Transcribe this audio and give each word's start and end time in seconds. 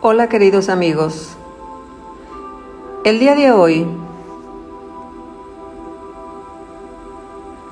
Hola 0.00 0.28
queridos 0.28 0.68
amigos. 0.68 1.36
El 3.04 3.18
día 3.18 3.34
de 3.34 3.50
hoy 3.50 3.84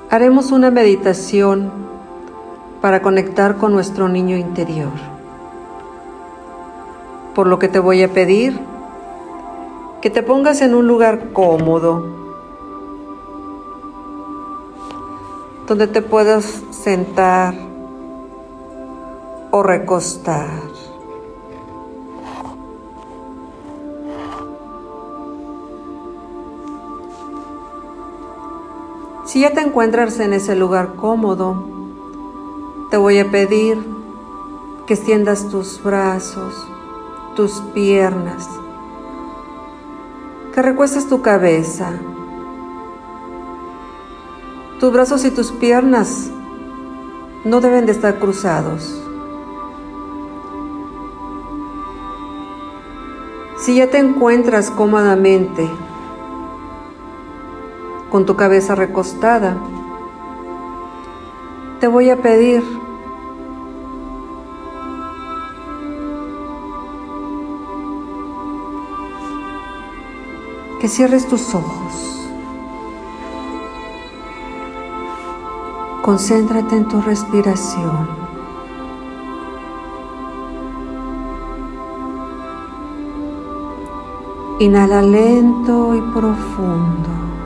haremos 0.09 0.51
una 0.51 0.69
meditación 0.69 1.71
para 2.81 3.01
conectar 3.01 3.55
con 3.55 3.71
nuestro 3.71 4.09
niño 4.09 4.35
interior. 4.35 4.91
Por 7.33 7.47
lo 7.47 7.59
que 7.59 7.69
te 7.69 7.79
voy 7.79 8.03
a 8.03 8.11
pedir 8.11 8.59
que 10.01 10.09
te 10.09 10.21
pongas 10.21 10.59
en 10.59 10.75
un 10.75 10.85
lugar 10.85 11.31
cómodo, 11.31 12.05
donde 15.65 15.87
te 15.87 16.01
puedas 16.01 16.61
sentar 16.71 17.53
o 19.51 19.63
recostar. 19.63 20.76
Si 29.27 29.41
ya 29.41 29.51
te 29.51 29.59
encuentras 29.59 30.21
en 30.21 30.31
ese 30.31 30.55
lugar 30.55 30.95
cómodo, 30.95 31.61
te 32.89 32.95
voy 32.95 33.19
a 33.19 33.29
pedir 33.29 33.77
que 34.85 34.93
extiendas 34.93 35.49
tus 35.49 35.83
brazos, 35.83 36.65
tus 37.35 37.59
piernas, 37.73 38.47
que 40.53 40.61
recuestes 40.61 41.09
tu 41.09 41.21
cabeza. 41.21 41.91
Tus 44.79 44.93
brazos 44.93 45.25
y 45.25 45.31
tus 45.31 45.51
piernas 45.51 46.29
no 47.43 47.59
deben 47.59 47.85
de 47.85 47.91
estar 47.91 48.19
cruzados. 48.19 49.03
Si 53.57 53.75
ya 53.75 53.89
te 53.89 53.97
encuentras 53.97 54.71
cómodamente 54.71 55.69
con 58.11 58.25
tu 58.25 58.35
cabeza 58.35 58.75
recostada, 58.75 59.57
te 61.79 61.87
voy 61.87 62.09
a 62.09 62.21
pedir 62.21 62.63
que 70.79 70.87
cierres 70.87 71.27
tus 71.27 71.53
ojos. 71.53 72.29
Concéntrate 76.01 76.77
en 76.77 76.87
tu 76.87 77.01
respiración. 77.01 78.07
Inhala 84.59 85.01
lento 85.01 85.93
y 85.95 86.01
profundo. 86.13 87.36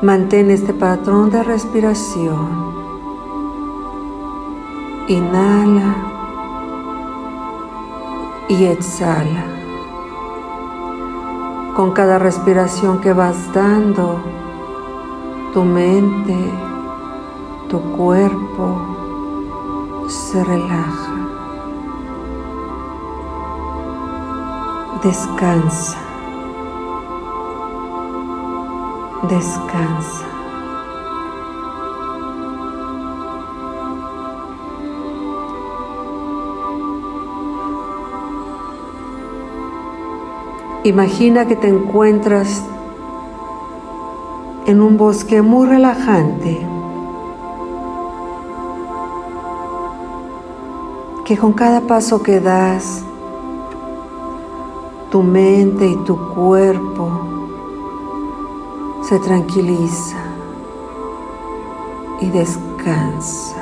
Mantén 0.00 0.48
este 0.52 0.72
patrón 0.72 1.28
de 1.28 1.42
respiración. 1.42 2.70
Inhala 5.08 5.96
y 8.48 8.64
exhala. 8.66 9.44
Con 11.74 11.90
cada 11.90 12.20
respiración 12.20 13.00
que 13.00 13.12
vas 13.12 13.52
dando, 13.52 14.22
tu 15.52 15.64
mente, 15.64 16.36
tu 17.68 17.80
cuerpo 17.96 18.80
se 20.06 20.44
relaja. 20.44 21.12
Descansa. 25.02 26.07
Descansa. 29.22 30.26
Imagina 40.84 41.46
que 41.46 41.56
te 41.56 41.68
encuentras 41.68 42.64
en 44.66 44.80
un 44.80 44.96
bosque 44.96 45.42
muy 45.42 45.66
relajante, 45.66 46.66
que 51.24 51.36
con 51.36 51.52
cada 51.52 51.80
paso 51.80 52.22
que 52.22 52.40
das, 52.40 53.02
tu 55.10 55.22
mente 55.22 55.86
y 55.86 55.96
tu 56.04 56.16
cuerpo 56.34 57.37
se 59.08 59.18
tranquiliza 59.20 60.18
y 62.20 62.28
descansa. 62.28 63.56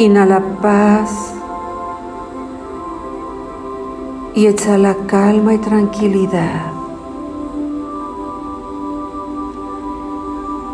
Inhala 0.00 0.40
paz 0.60 1.34
y 4.34 4.46
exhala 4.46 4.96
calma 5.06 5.54
y 5.54 5.58
tranquilidad. 5.58 6.72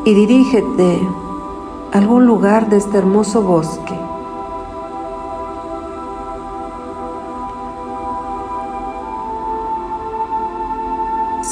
Y 0.06 0.14
dirígete 0.14 1.06
a 1.92 1.98
algún 1.98 2.24
lugar 2.24 2.70
de 2.70 2.78
este 2.78 2.96
hermoso 2.96 3.42
bosque 3.42 4.05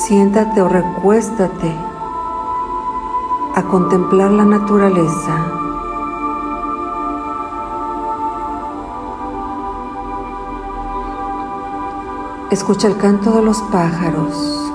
Siéntate 0.06 0.60
o 0.60 0.68
recuéstate 0.68 1.74
a 3.54 3.62
contemplar 3.62 4.30
la 4.32 4.44
naturaleza. 4.44 5.34
Escucha 12.50 12.88
el 12.88 12.98
canto 12.98 13.30
de 13.30 13.40
los 13.40 13.62
pájaros, 13.72 14.70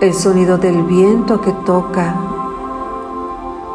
el 0.00 0.12
sonido 0.12 0.58
del 0.58 0.82
viento 0.82 1.40
que 1.40 1.52
toca 1.52 2.16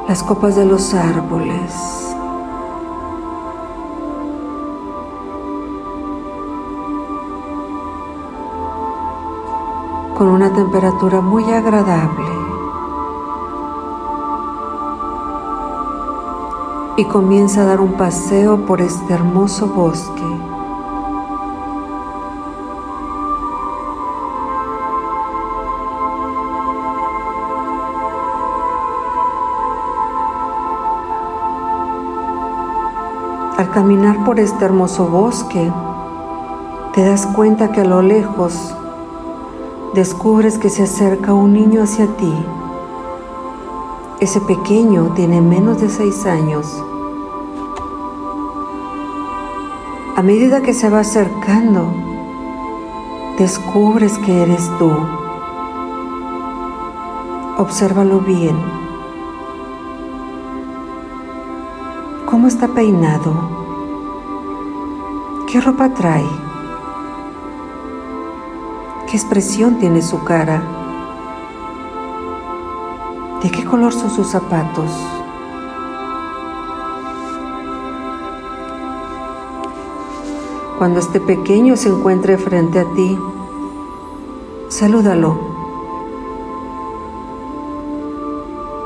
las 0.10 0.22
copas 0.22 0.58
de 0.58 0.66
los 0.66 0.94
árboles. 0.94 2.05
Con 10.16 10.30
una 10.30 10.54
temperatura 10.54 11.20
muy 11.20 11.44
agradable. 11.52 12.32
Y 16.96 17.04
comienza 17.06 17.62
a 17.62 17.66
dar 17.66 17.82
un 17.82 17.94
paseo 17.94 18.66
por 18.66 18.80
este 18.80 19.14
hermoso 19.14 19.68
bosque. 19.68 20.24
Al 33.58 33.70
caminar 33.72 34.24
por 34.24 34.40
este 34.40 34.64
hermoso 34.64 35.08
bosque, 35.08 35.72
te 36.94 37.04
das 37.04 37.28
cuenta 37.28 37.74
que 37.74 37.82
a 37.82 37.86
lo 37.86 38.02
lejos 38.02 38.75
descubres 39.96 40.58
que 40.58 40.70
se 40.70 40.84
acerca 40.84 41.34
un 41.34 41.54
niño 41.54 41.82
hacia 41.82 42.06
ti. 42.18 42.34
Ese 44.20 44.42
pequeño 44.42 45.14
tiene 45.16 45.40
menos 45.40 45.80
de 45.80 45.88
seis 45.88 46.26
años. 46.26 46.68
A 50.18 50.22
medida 50.22 50.62
que 50.62 50.74
se 50.74 50.90
va 50.90 51.00
acercando, 51.00 51.94
descubres 53.40 54.18
que 54.18 54.44
eres 54.44 54.70
tú. 54.80 54.92
Obsérvalo 57.58 58.20
bien. 58.20 58.58
¿Cómo 62.26 62.48
está 62.48 62.68
peinado? 62.68 63.34
¿Qué 65.48 65.62
ropa 65.62 65.94
trae? 65.94 66.55
¿Qué 69.16 69.22
expresión 69.22 69.80
tiene 69.80 70.02
su 70.02 70.26
cara? 70.26 70.62
¿De 73.42 73.50
qué 73.50 73.64
color 73.64 73.94
son 73.94 74.12
sus 74.12 74.28
zapatos? 74.28 74.92
Cuando 80.78 81.00
este 81.00 81.22
pequeño 81.22 81.78
se 81.78 81.88
encuentre 81.88 82.38
frente 82.38 82.80
a 82.82 82.94
ti, 82.94 83.18
salúdalo 84.68 85.40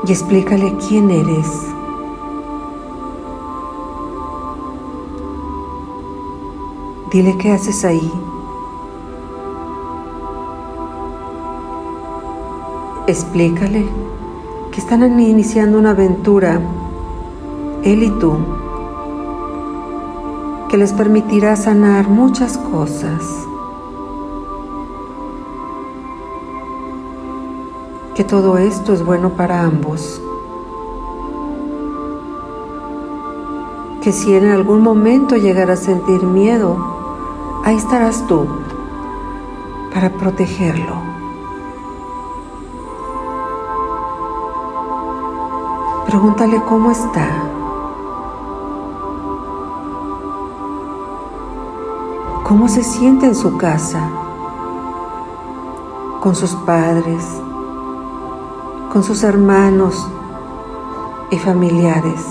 y 0.06 0.12
explícale 0.12 0.76
quién 0.76 1.10
eres. 1.10 1.48
Dile 7.10 7.36
qué 7.36 7.50
haces 7.50 7.84
ahí. 7.84 8.12
Explícale 13.10 13.88
que 14.70 14.78
están 14.78 15.18
iniciando 15.18 15.80
una 15.80 15.90
aventura, 15.90 16.60
él 17.82 18.04
y 18.04 18.10
tú, 18.20 18.36
que 20.68 20.76
les 20.76 20.92
permitirá 20.92 21.56
sanar 21.56 22.08
muchas 22.08 22.56
cosas. 22.56 23.20
Que 28.14 28.22
todo 28.22 28.58
esto 28.58 28.92
es 28.92 29.04
bueno 29.04 29.30
para 29.30 29.64
ambos. 29.64 30.22
Que 34.04 34.12
si 34.12 34.36
en 34.36 34.50
algún 34.50 34.82
momento 34.82 35.36
llegara 35.36 35.72
a 35.72 35.76
sentir 35.76 36.22
miedo, 36.22 36.76
ahí 37.64 37.74
estarás 37.74 38.24
tú 38.28 38.46
para 39.92 40.10
protegerlo. 40.10 41.09
Pregúntale 46.10 46.60
cómo 46.64 46.90
está. 46.90 47.28
¿Cómo 52.42 52.66
se 52.66 52.82
siente 52.82 53.26
en 53.26 53.36
su 53.36 53.56
casa? 53.56 54.10
Con 56.20 56.34
sus 56.34 56.50
padres, 56.66 57.24
con 58.92 59.04
sus 59.04 59.22
hermanos 59.22 60.04
y 61.30 61.38
familiares. 61.38 62.26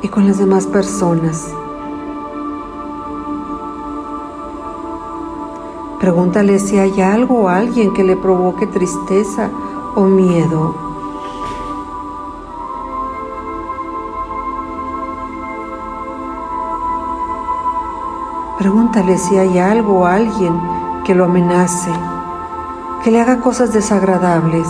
y 0.00 0.08
con 0.08 0.26
las 0.28 0.38
demás 0.38 0.66
personas. 0.66 1.52
Pregúntale 6.08 6.58
si 6.58 6.78
hay 6.78 7.02
algo 7.02 7.42
o 7.42 7.48
alguien 7.48 7.92
que 7.92 8.02
le 8.02 8.16
provoque 8.16 8.66
tristeza 8.66 9.50
o 9.94 10.04
miedo. 10.04 10.74
Pregúntale 18.56 19.18
si 19.18 19.36
hay 19.36 19.58
algo 19.58 19.98
o 19.98 20.06
alguien 20.06 20.58
que 21.04 21.14
lo 21.14 21.26
amenace, 21.26 21.92
que 23.04 23.10
le 23.10 23.20
haga 23.20 23.42
cosas 23.42 23.74
desagradables. 23.74 24.66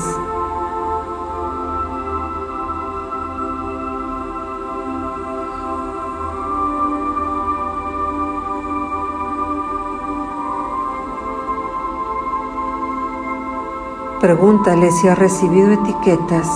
Pregúntale 14.29 14.91
si 14.91 15.09
ha 15.09 15.15
recibido 15.15 15.73
etiquetas, 15.73 16.47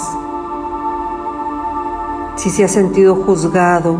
si 2.37 2.51
se 2.51 2.65
ha 2.65 2.69
sentido 2.69 3.15
juzgado 3.15 3.97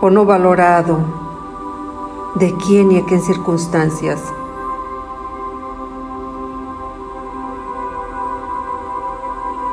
o 0.00 0.10
no 0.10 0.24
valorado, 0.24 0.98
de 2.34 2.52
quién 2.56 2.90
y 2.90 2.98
a 2.98 3.06
qué 3.06 3.20
circunstancias. 3.20 4.20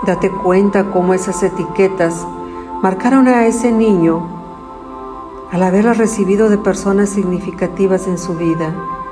Date 0.06 0.30
cuenta 0.30 0.92
cómo 0.92 1.15
esas 1.15 1.42
etiquetas 1.42 2.27
marcaron 2.83 3.27
a 3.27 3.48
ese 3.48 3.71
niño 3.71 4.21
al 5.51 5.63
haberlas 5.63 5.98
recibido 5.98 6.50
de 6.50 6.60
personas 6.60 7.10
significativas 7.10 8.06
en 8.06 8.19
su 8.19 8.36
vida. 8.36 9.02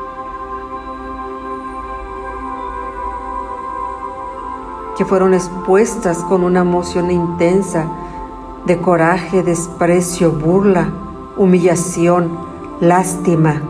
Que 5.01 5.05
fueron 5.05 5.33
expuestas 5.33 6.19
con 6.19 6.43
una 6.43 6.59
emoción 6.59 7.09
intensa 7.09 7.87
de 8.67 8.77
coraje, 8.77 9.41
desprecio, 9.41 10.31
burla, 10.31 10.93
humillación, 11.37 12.37
lástima, 12.81 13.63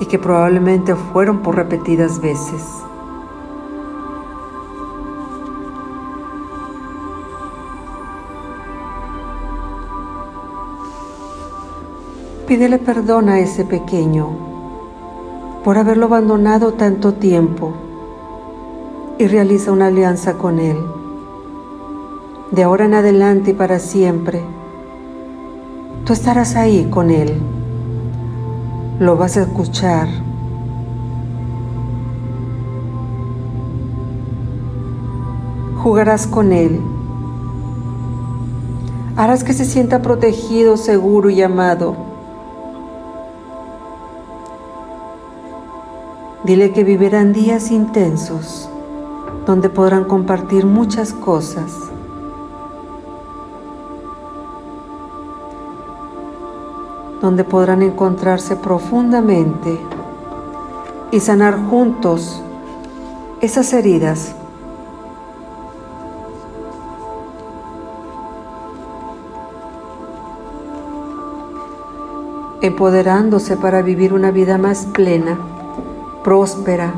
y 0.00 0.06
que 0.06 0.18
probablemente 0.18 0.94
fueron 0.94 1.40
por 1.40 1.56
repetidas 1.56 2.22
veces. 2.22 2.62
Pídele 12.46 12.78
perdón 12.78 13.28
a 13.28 13.40
ese 13.40 13.66
pequeño 13.66 14.30
por 15.62 15.76
haberlo 15.76 16.06
abandonado 16.06 16.72
tanto 16.72 17.12
tiempo 17.12 17.74
y 19.18 19.26
realiza 19.26 19.72
una 19.72 19.88
alianza 19.88 20.34
con 20.34 20.60
Él. 20.60 20.78
De 22.52 22.62
ahora 22.62 22.84
en 22.84 22.94
adelante 22.94 23.50
y 23.50 23.54
para 23.54 23.80
siempre, 23.80 24.40
tú 26.04 26.12
estarás 26.12 26.54
ahí 26.54 26.88
con 26.88 27.10
Él. 27.10 27.34
Lo 29.00 29.16
vas 29.16 29.36
a 29.36 29.42
escuchar. 29.42 30.08
Jugarás 35.82 36.26
con 36.26 36.52
Él. 36.52 36.80
Harás 39.16 39.42
que 39.42 39.52
se 39.52 39.64
sienta 39.64 40.00
protegido, 40.00 40.76
seguro 40.76 41.28
y 41.28 41.42
amado. 41.42 41.96
Dile 46.44 46.72
que 46.72 46.84
vivirán 46.84 47.32
días 47.32 47.72
intensos 47.72 48.70
donde 49.48 49.70
podrán 49.70 50.04
compartir 50.04 50.66
muchas 50.66 51.14
cosas. 51.14 51.72
donde 57.22 57.42
podrán 57.42 57.82
encontrarse 57.82 58.54
profundamente 58.54 59.76
y 61.10 61.18
sanar 61.18 61.58
juntos 61.68 62.40
esas 63.40 63.72
heridas. 63.72 64.36
empoderándose 72.60 73.56
para 73.56 73.82
vivir 73.82 74.12
una 74.12 74.30
vida 74.30 74.58
más 74.58 74.86
plena, 74.86 75.38
próspera, 76.22 76.92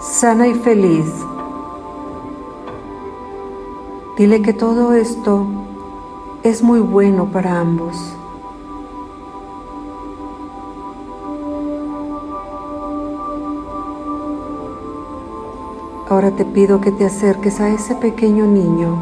sana 0.00 0.46
y 0.46 0.54
feliz. 0.54 1.06
Dile 4.16 4.40
que 4.40 4.54
todo 4.54 4.94
esto 4.94 5.46
es 6.42 6.62
muy 6.62 6.80
bueno 6.80 7.26
para 7.26 7.60
ambos. 7.60 7.94
Ahora 16.08 16.30
te 16.30 16.46
pido 16.46 16.80
que 16.80 16.92
te 16.92 17.04
acerques 17.04 17.60
a 17.60 17.68
ese 17.68 17.94
pequeño 17.96 18.46
niño 18.46 18.96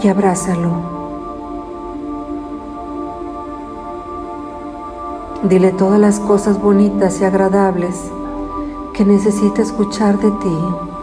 y 0.00 0.06
abrázalo. 0.06 0.70
Dile 5.42 5.72
todas 5.72 5.98
las 5.98 6.20
cosas 6.20 6.62
bonitas 6.62 7.20
y 7.20 7.24
agradables 7.24 7.96
que 8.92 9.04
necesita 9.04 9.62
escuchar 9.62 10.16
de 10.20 10.30
ti. 10.30 10.95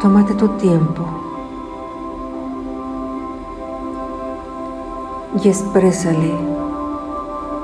Tómate 0.00 0.32
tu 0.32 0.48
tiempo 0.56 1.04
y 5.44 5.46
exprésale 5.46 6.32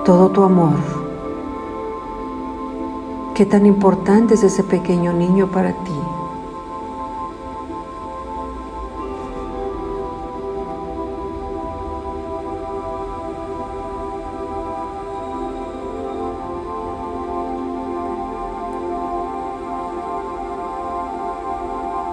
todo 0.04 0.28
tu 0.28 0.42
amor. 0.42 0.74
Qué 3.34 3.46
tan 3.46 3.64
importante 3.64 4.34
es 4.34 4.42
ese 4.44 4.62
pequeño 4.64 5.14
niño 5.14 5.46
para 5.46 5.72
ti. 5.72 5.95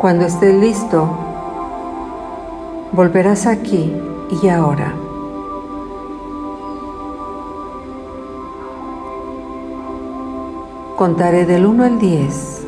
Cuando 0.03 0.25
estés 0.25 0.53
listo, 0.53 1.07
volverás 2.91 3.47
aquí 3.47 3.95
y 4.41 4.49
ahora. 4.49 4.93
Contaré 10.97 11.45
del 11.45 11.65
1 11.65 11.85
al 11.85 11.99
10. 11.99 12.67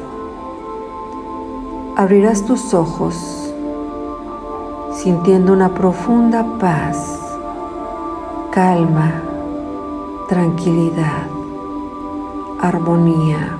Abrirás 1.97 2.45
tus 2.45 2.73
ojos 2.73 3.53
sintiendo 4.93 5.51
una 5.51 5.73
profunda 5.73 6.45
paz, 6.57 7.19
calma, 8.51 9.11
tranquilidad, 10.29 11.27
armonía 12.61 13.57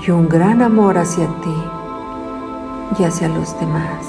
y 0.00 0.12
un 0.12 0.28
gran 0.28 0.62
amor 0.62 0.96
hacia 0.96 1.26
ti 1.40 1.79
y 2.98 3.04
hacia 3.04 3.28
los 3.28 3.58
demás. 3.60 4.06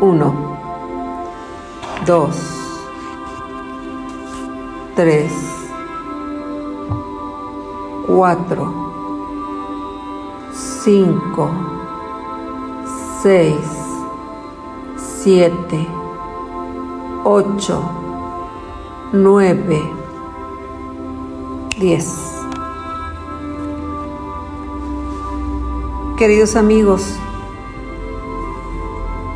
1, 0.00 0.34
2, 2.06 2.56
3, 4.94 5.32
4, 8.06 8.74
5, 10.52 11.50
6, 13.22 13.56
7, 14.96 15.88
8, 17.24 17.82
9, 19.12 19.82
10. 21.78 22.35
Queridos 26.16 26.56
amigos, 26.56 27.14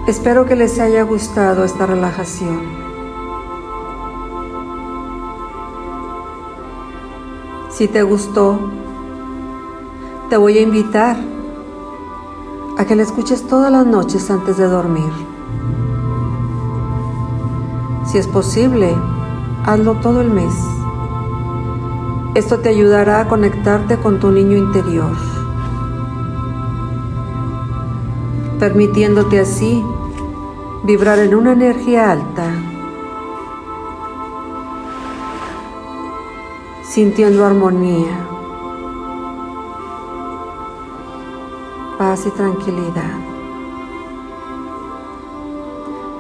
espero 0.08 0.46
que 0.46 0.56
les 0.56 0.80
haya 0.80 1.02
gustado 1.02 1.62
esta 1.62 1.84
relajación. 1.84 2.62
Si 7.68 7.86
te 7.86 8.02
gustó, 8.02 8.58
te 10.30 10.38
voy 10.38 10.56
a 10.56 10.62
invitar 10.62 11.18
a 12.78 12.86
que 12.86 12.96
la 12.96 13.02
escuches 13.02 13.46
todas 13.46 13.70
las 13.70 13.84
noches 13.84 14.30
antes 14.30 14.56
de 14.56 14.64
dormir. 14.64 15.12
Si 18.06 18.16
es 18.16 18.26
posible, 18.26 18.96
hazlo 19.66 19.96
todo 19.96 20.22
el 20.22 20.30
mes. 20.30 20.54
Esto 22.34 22.60
te 22.60 22.70
ayudará 22.70 23.20
a 23.20 23.28
conectarte 23.28 23.98
con 23.98 24.18
tu 24.18 24.30
niño 24.30 24.56
interior. 24.56 25.29
Permitiéndote 28.60 29.40
así 29.40 29.82
vibrar 30.84 31.18
en 31.18 31.34
una 31.34 31.52
energía 31.52 32.12
alta, 32.12 32.52
sintiendo 36.84 37.46
armonía, 37.46 38.28
paz 41.98 42.26
y 42.26 42.30
tranquilidad. 42.30 43.16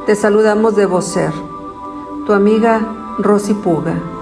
Te 0.06 0.16
saludamos 0.16 0.74
de 0.76 0.86
Vocer, 0.86 1.32
tu 2.24 2.32
amiga 2.32 2.80
Rosy 3.18 3.52
Puga. 3.52 4.19